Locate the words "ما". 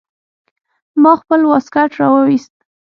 1.03-1.13